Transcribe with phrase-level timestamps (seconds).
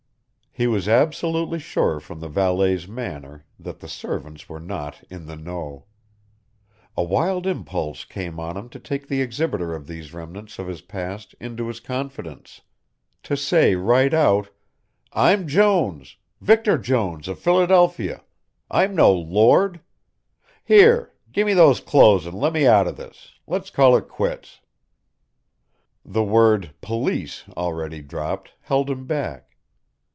[0.53, 5.37] He was absolutely sure from the valet's manner that the servants were not "in the
[5.37, 5.85] know."
[6.97, 10.81] A wild impulse came on him to take the exhibitor of these remnants of his
[10.81, 12.59] past into his confidence.
[13.23, 14.49] To say right out:
[15.13, 16.17] "I'm Jones.
[16.41, 18.21] Victor Jones of Philadelphia.
[18.69, 19.79] I'm no Lord.
[20.65, 24.59] Here, gimme those clothes and let me out of this let's call it quits."
[26.03, 29.47] The word "police" already dropped held him back.